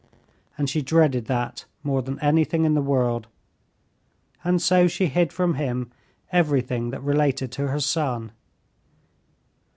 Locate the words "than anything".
2.01-2.65